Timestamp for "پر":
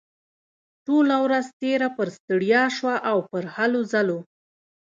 1.97-2.07, 3.29-3.43